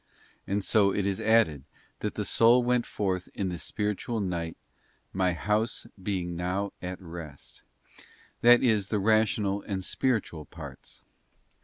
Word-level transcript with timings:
And 0.47 0.63
so 0.65 0.91
it 0.91 1.05
is 1.05 1.19
added, 1.21 1.63
that 1.99 2.15
the 2.15 2.25
soul 2.25 2.63
went 2.63 2.87
forth 2.87 3.29
in 3.35 3.49
the 3.49 3.59
spiritual 3.59 4.19
night, 4.19 4.57
'my 5.13 5.33
house 5.33 5.85
being 6.01 6.35
now 6.35 6.73
at 6.81 6.99
rest,' 6.99 7.61
that 8.41 8.63
is, 8.63 8.87
the 8.87 8.97
rational 8.97 9.61
and 9.61 9.85
spiritual 9.85 10.45
parts. 10.45 11.03